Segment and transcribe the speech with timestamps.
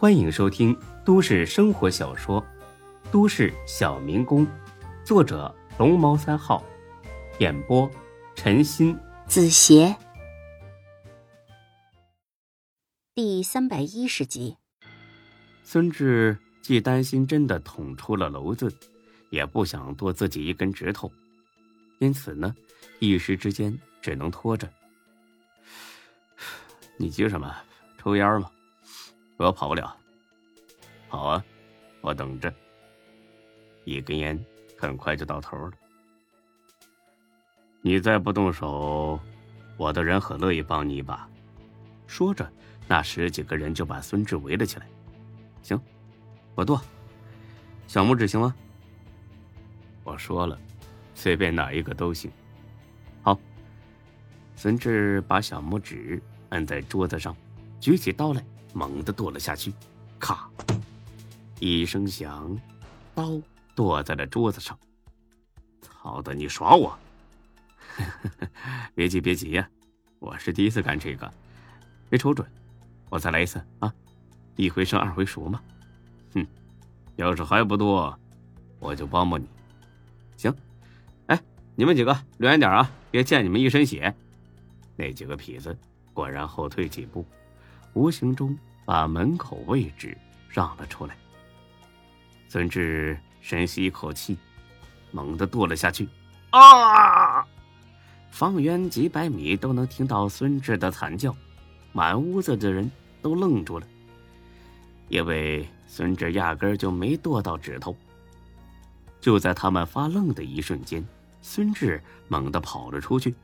[0.00, 0.74] 欢迎收听
[1.04, 2.40] 都市生活小说
[3.12, 4.46] 《都市小民工》，
[5.04, 6.64] 作者龙猫三号，
[7.38, 7.86] 演播
[8.34, 9.94] 陈鑫、子邪，
[13.14, 14.56] 第三百一十集。
[15.64, 18.74] 孙志既担心真的捅出了篓子，
[19.28, 21.12] 也不想剁自己一根指头，
[21.98, 22.54] 因此呢，
[23.00, 24.66] 一时之间只能拖着。
[26.96, 27.54] 你急什么？
[27.98, 28.50] 抽烟吗？
[29.40, 29.96] 我又跑不了。
[31.08, 31.42] 好啊，
[32.02, 32.52] 我等着。
[33.86, 34.38] 一根烟
[34.76, 35.72] 很快就到头了。
[37.80, 39.18] 你再不动手，
[39.78, 41.26] 我的人很乐意帮你一把。
[42.06, 42.46] 说着，
[42.86, 44.86] 那十几个人就把孙志围了起来。
[45.62, 45.80] 行，
[46.54, 46.78] 我剁。
[47.86, 48.54] 小拇指行吗？
[50.04, 50.60] 我说了，
[51.14, 52.30] 随便哪一个都行。
[53.22, 53.40] 好。
[54.54, 57.34] 孙志把小拇指按在桌子上。
[57.80, 59.72] 举起刀来，猛地剁了下去，
[60.18, 60.48] 咔！
[61.58, 62.58] 一声响，
[63.14, 63.40] 刀
[63.74, 64.78] 剁在了桌子上。
[65.80, 66.96] 操的，你耍我！
[68.94, 69.68] 别急，别急呀，
[70.18, 71.30] 我是第一次干这个，
[72.08, 72.46] 没瞅准。
[73.08, 73.92] 我再来一次啊！
[74.56, 75.60] 一回生，二回熟嘛。
[76.34, 76.46] 哼，
[77.16, 78.16] 要是还不剁，
[78.78, 79.46] 我就帮帮你。
[80.36, 80.54] 行，
[81.26, 81.38] 哎，
[81.74, 84.14] 你们几个留远点啊，别溅你们一身血。
[84.96, 85.76] 那几个痞子
[86.14, 87.26] 果然后退几步。
[87.92, 90.16] 无形中把门口位置
[90.48, 91.16] 让了出来。
[92.48, 94.36] 孙志深吸一口气，
[95.10, 96.08] 猛地跺了下去。
[96.50, 97.46] 啊！
[98.30, 101.34] 方圆几百米都能听到孙志的惨叫，
[101.92, 103.86] 满屋子的人都愣住了，
[105.08, 107.96] 因为孙志压根就没剁到指头。
[109.20, 111.04] 就在他们发愣的一瞬间，
[111.42, 113.34] 孙志猛地跑了出去。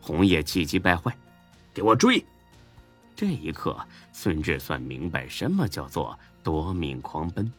[0.00, 1.14] 红叶气急败坏
[1.72, 2.24] ：“给我追！”
[3.20, 3.78] 这一刻，
[4.14, 7.52] 孙志算明白什么叫做夺命狂奔。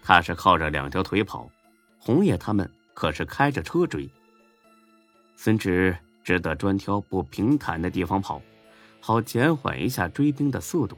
[0.00, 1.50] 他是靠着两条腿跑，
[1.98, 4.08] 红叶他们可是开着车追。
[5.34, 8.40] 孙志只得专挑不平坦的地方跑，
[9.00, 10.96] 好减缓一下追兵的速度。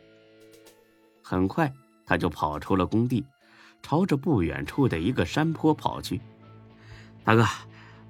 [1.22, 1.72] 很快，
[2.04, 3.24] 他就跑出了工地，
[3.82, 6.20] 朝着不远处的一个山坡跑去。
[7.24, 7.42] 大哥，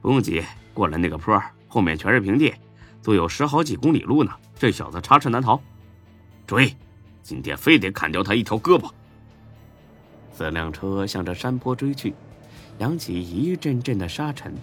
[0.01, 0.43] 不用急，
[0.73, 2.53] 过了那个坡，后面全是平地。
[3.05, 5.61] 都有十好几公里路呢，这小子插翅难逃。
[6.47, 6.75] 追，
[7.23, 8.91] 今天非得砍掉他一条胳膊。
[10.33, 12.15] 四辆车向着山坡追去，
[12.79, 14.55] 扬起一阵阵的沙尘。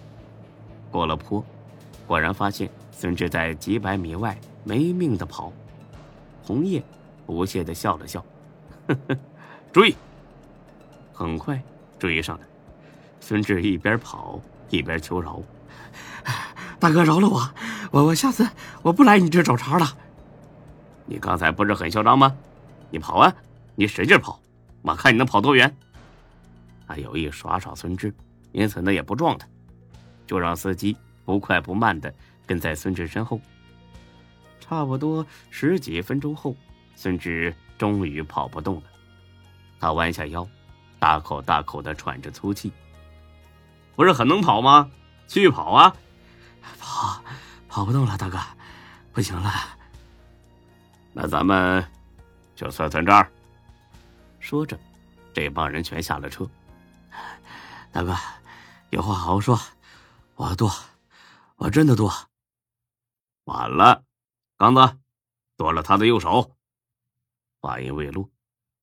[0.89, 1.45] 过了坡，
[2.07, 5.53] 果然发现孙志在几百米外没命的跑。
[6.43, 6.83] 红叶
[7.27, 8.25] 不屑的笑了笑，
[8.87, 9.17] 呵呵，
[9.71, 9.95] 追。
[11.13, 11.61] 很快
[11.99, 12.43] 追上了，
[13.19, 14.41] 孙志一边跑
[14.71, 15.39] 一边求饶。
[16.79, 17.47] 大哥，饶了我！
[17.91, 18.49] 我我下次
[18.81, 19.97] 我不来你这找茬了。
[21.05, 22.35] 你刚才不是很嚣张吗？
[22.89, 23.33] 你跑啊！
[23.75, 24.39] 你使劲跑，
[24.81, 25.75] 我看你能跑多远。
[26.87, 28.13] 他有意耍耍孙志，
[28.53, 29.45] 因此呢也不撞他，
[30.25, 32.13] 就让司机不快不慢的
[32.45, 33.39] 跟在孙志身后。
[34.59, 36.55] 差不多十几分钟后，
[36.95, 38.83] 孙志终于跑不动了。
[39.81, 40.47] 他弯下腰，
[40.97, 42.71] 大口大口的喘着粗气。
[43.97, 44.89] 不是很能跑吗？
[45.27, 45.93] 继续跑啊！
[46.79, 47.10] 跑，
[47.71, 48.37] 跑不动了，大哥，
[49.13, 49.49] 不行了。
[51.13, 51.81] 那咱们
[52.53, 53.31] 就算算这儿。
[54.41, 54.77] 说着，
[55.33, 56.45] 这帮人全下了车。
[57.93, 58.13] 大哥，
[58.89, 59.57] 有话好好说，
[60.35, 60.69] 我剁，
[61.55, 62.11] 我真的剁。
[63.45, 64.03] 晚了，
[64.57, 64.99] 刚子，
[65.55, 66.57] 剁了他的右手。
[67.61, 68.29] 话音未落，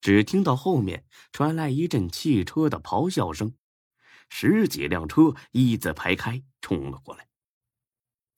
[0.00, 3.52] 只听到后面传来一阵汽车的咆哮声，
[4.30, 7.27] 十几辆车一字排开冲了过来。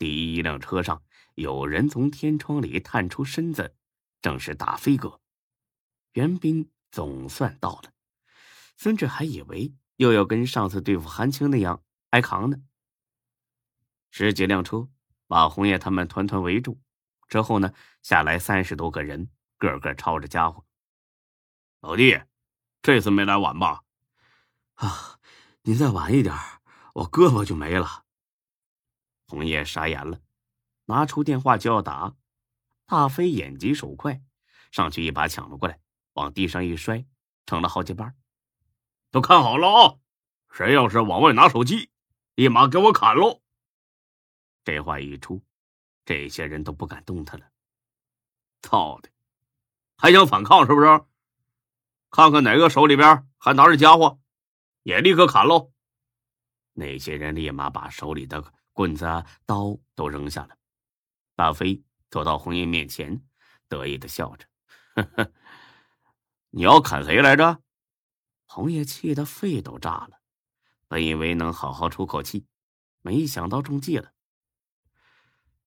[0.00, 1.02] 第一辆车上
[1.34, 3.76] 有人从天窗里探出身子，
[4.22, 5.20] 正是大飞哥。
[6.12, 7.92] 援兵总算到了，
[8.78, 12.56] 孙志还以为又要跟上次对付韩青那样挨扛呢。
[14.10, 14.88] 十几辆车
[15.26, 16.80] 把红叶他们团团围住，
[17.28, 19.28] 之后呢，下来三十多个人，
[19.58, 20.64] 个个抄着家伙。
[21.82, 22.18] 老弟，
[22.80, 23.82] 这次没来晚吧？
[24.76, 25.18] 啊，
[25.64, 26.34] 您再晚一点，
[26.94, 28.06] 我胳膊就没了。
[29.30, 30.18] 红叶傻眼了，
[30.86, 32.16] 拿出电话就要打，
[32.84, 34.20] 大飞眼疾手快，
[34.72, 35.78] 上去一把抢了过来，
[36.14, 37.06] 往地上一摔，
[37.46, 38.16] 成了好几瓣。
[39.12, 39.94] 都看好了啊！
[40.50, 41.90] 谁要是往外拿手机，
[42.34, 43.40] 立马给我砍喽！
[44.64, 45.40] 这话一出，
[46.04, 47.46] 这些人都不敢动弹了。
[48.62, 49.10] 操的，
[49.96, 50.86] 还想反抗是不是？
[52.10, 54.18] 看看哪个手里边还拿着家伙，
[54.82, 55.70] 也立刻砍喽！
[56.72, 58.52] 那些人立马把手里的。
[58.72, 59.04] 棍子、
[59.46, 60.56] 刀都扔下了，
[61.34, 63.22] 大飞走到红叶面前，
[63.68, 64.46] 得意的笑着
[66.50, 67.62] ：“你要砍谁来着？
[68.46, 70.20] 红叶气得肺都炸了，
[70.88, 72.46] 本以为能好好出口气，
[73.02, 74.12] 没想到中计了。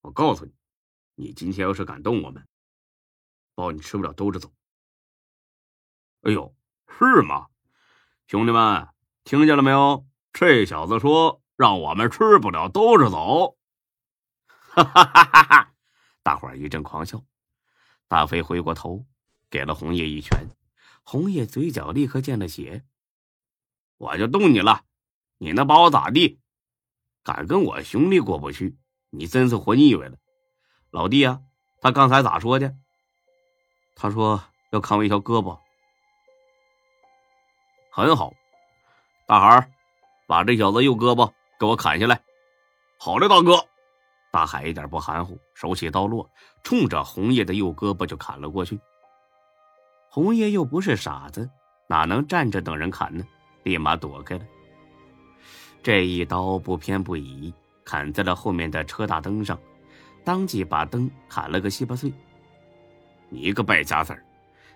[0.01, 0.53] 我告诉你，
[1.15, 2.47] 你今天要是敢动我们，
[3.53, 4.53] 包你吃不了兜着走。
[6.23, 6.55] 哎呦，
[6.87, 7.49] 是吗？
[8.27, 8.87] 兄弟们，
[9.23, 10.05] 听见了没有？
[10.31, 13.57] 这小子说让我们吃不了兜着走。
[14.57, 15.71] 哈哈哈哈哈！
[16.21, 17.23] 大伙一阵狂笑。
[18.09, 19.05] 大飞回过头，
[19.49, 20.45] 给了红叶一拳。
[21.03, 22.83] 红叶嘴角立刻见了血。
[23.95, 24.83] 我就动你了，
[25.37, 26.41] 你能把我咋地？
[27.23, 28.77] 敢跟我兄弟过不去？
[29.11, 30.17] 你真是活腻歪了，
[30.89, 31.39] 老弟啊！
[31.79, 32.75] 他刚才咋说的？
[33.95, 35.57] 他说要砍我一条胳膊。
[37.89, 38.33] 很好，
[39.25, 39.71] 大孩儿，
[40.27, 41.31] 把这小子右胳膊
[41.63, 42.21] 给我砍下来。
[42.99, 43.55] 好嘞，大哥。
[44.33, 46.29] 大海一点不含糊，手起刀落，
[46.61, 48.77] 冲着红叶的右胳膊就砍了过去。
[50.09, 51.49] 红叶又不是傻子，
[51.87, 53.25] 哪能站着等人砍呢？
[53.63, 54.43] 立马躲开了。
[55.81, 57.53] 这一刀不偏不倚，
[57.85, 59.57] 砍在了后面的车大灯上，
[60.25, 62.11] 当即把灯砍了个稀巴碎。
[63.29, 64.21] 你个败家子儿，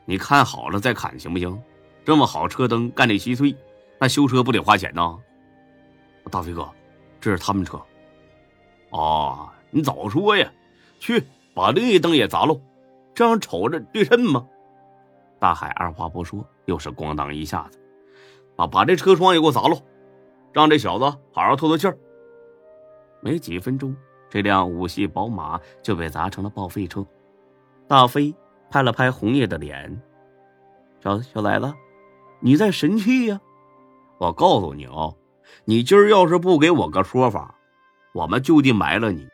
[0.06, 1.62] 你看好了再砍行不行？
[2.06, 3.54] 这么好车灯干得稀碎，
[4.00, 5.20] 那修车不得花钱呢？
[6.30, 6.70] 大飞哥，
[7.20, 7.80] 这是他们车。
[8.92, 10.52] 哦，你早说呀！
[11.00, 11.24] 去
[11.54, 12.60] 把另一灯也砸喽，
[13.14, 14.48] 这样瞅着对称吗？
[15.40, 17.80] 大海二话不说，又是咣当一下子，
[18.56, 19.80] 把把这车窗也给我砸喽，
[20.52, 21.96] 让这小子好好透透气儿。
[23.22, 23.96] 没几分钟，
[24.30, 27.06] 这辆五系宝马就被砸成了报废车。
[27.88, 28.34] 大飞
[28.72, 30.02] 拍了拍红叶的脸
[31.04, 31.72] ：“小小崽子，
[32.40, 33.40] 你在神气呀？
[34.18, 35.16] 我告诉你哦，
[35.66, 37.54] 你今儿要是不给我个说法。”
[38.14, 39.28] 我们就地埋了你。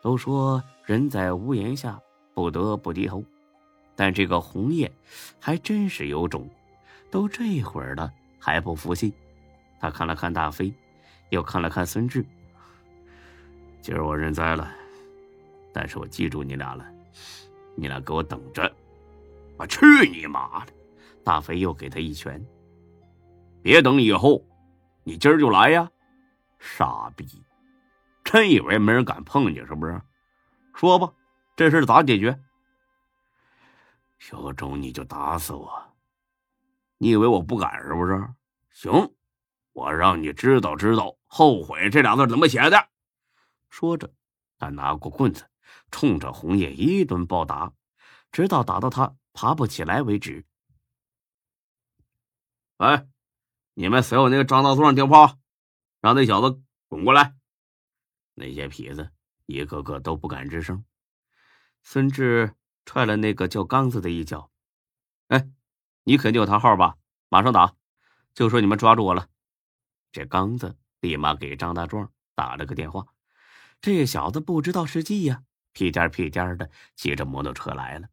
[0.00, 2.00] 都说人在屋檐下，
[2.32, 3.22] 不得不低头，
[3.94, 4.90] 但这个红叶
[5.38, 6.48] 还真是有种。
[7.10, 9.12] 都这会儿了，还不服气。
[9.78, 10.72] 他看了看大飞，
[11.28, 12.24] 又看了看孙志。
[13.82, 14.70] 今儿我认栽了，
[15.72, 16.86] 但是我记住你俩了，
[17.74, 18.72] 你俩给我等着！
[19.58, 20.72] 我去你妈的！
[21.22, 22.42] 大飞又给他一拳。
[23.62, 24.42] 别等以后，
[25.04, 25.90] 你今儿就来呀！
[26.58, 27.44] 傻逼，
[28.24, 30.00] 真以为没人敢碰你是不是？
[30.74, 31.12] 说吧，
[31.54, 32.40] 这事咋解决？
[34.32, 35.94] 有种你就打死我！
[36.96, 38.26] 你以为我不敢是不是？
[38.70, 39.14] 行，
[39.72, 42.88] 我让你知道知道“后悔”这俩字怎么写的。
[43.68, 44.10] 说着，
[44.58, 45.44] 他拿过棍子，
[45.90, 47.70] 冲着红叶一顿暴打，
[48.32, 50.44] 直到打到他爬不起来为止。
[52.78, 53.06] 哎，
[53.74, 55.36] 你们谁有那个张大壮电话？
[56.00, 57.34] 让那小子滚过来！
[58.34, 59.10] 那些痞子
[59.46, 60.84] 一个个都不敢吱声。
[61.82, 62.54] 孙志
[62.84, 64.50] 踹了那个叫刚子的一脚
[65.28, 65.48] ：“哎，
[66.04, 66.96] 你肯定有他号吧？
[67.28, 67.74] 马上打，
[68.32, 69.28] 就说你们抓住我了。”
[70.12, 73.06] 这刚子立马给张大壮打了个电话。
[73.80, 75.42] 这小子不知道是计呀，
[75.72, 78.08] 屁颠屁颠的骑着摩托车来了。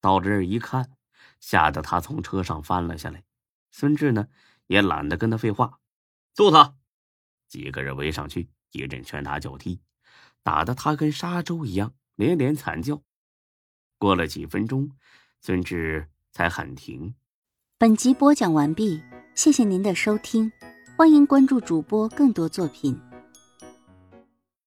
[0.00, 0.92] 到这儿一看，
[1.40, 3.24] 吓得他从车上翻了下来。
[3.70, 4.28] 孙志呢，
[4.70, 5.80] 也懒得跟他废话，
[6.32, 6.76] 揍他！
[7.48, 9.80] 几个人围上去，一阵拳打脚踢，
[10.44, 13.02] 打得他跟沙洲一样，连连惨叫。
[13.98, 14.92] 过了几分钟，
[15.40, 17.16] 孙志才喊停。
[17.78, 19.02] 本集播讲完毕，
[19.34, 20.52] 谢谢您的收听，
[20.96, 23.09] 欢迎关注主播更多作品。